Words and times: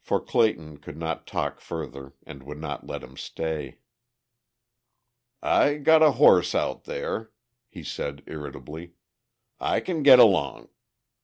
For 0.00 0.18
Clayton 0.20 0.80
would 0.84 0.96
not 0.96 1.24
talk 1.24 1.60
further 1.60 2.12
and 2.26 2.42
would 2.42 2.58
not 2.58 2.88
let 2.88 3.04
him 3.04 3.16
stay. 3.16 3.78
"I 5.40 5.76
got 5.76 6.02
a 6.02 6.10
horse 6.18 6.52
out 6.52 6.82
there," 6.82 7.30
he 7.68 7.78
had 7.82 7.86
said 7.86 8.22
irritably. 8.26 8.94
"I 9.60 9.78
can 9.78 10.02
get 10.02 10.18
along. 10.18 10.70